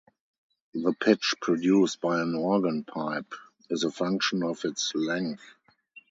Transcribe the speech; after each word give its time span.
The 0.73 0.95
pitch 0.99 1.35
produced 1.39 2.01
by 2.01 2.21
an 2.23 2.33
organ 2.33 2.83
pipe 2.85 3.35
is 3.69 3.83
a 3.83 3.91
function 3.91 4.41
of 4.41 4.65
its 4.65 4.93
length. 4.95 5.43